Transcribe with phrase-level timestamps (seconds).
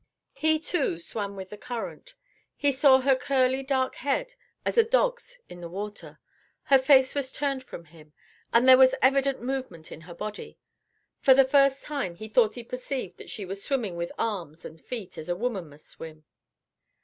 [0.33, 2.15] He, too, swam with the current.
[2.55, 3.95] He saw her curly head dark
[4.65, 6.19] as a dog's in the water;
[6.63, 8.11] her face was turned from him,
[8.51, 10.57] and there was evident movement in her body.
[11.19, 14.81] For the first time he thought he perceived that she was swimming with arms and
[14.81, 16.23] feet as a woman must swim.